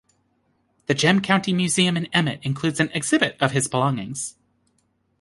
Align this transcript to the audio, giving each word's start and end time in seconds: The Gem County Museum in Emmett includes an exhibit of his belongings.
The 0.87 0.95
Gem 0.95 1.21
County 1.21 1.53
Museum 1.53 1.95
in 1.95 2.07
Emmett 2.07 2.39
includes 2.41 2.79
an 2.79 2.89
exhibit 2.91 3.37
of 3.39 3.51
his 3.51 3.67
belongings. 3.67 4.35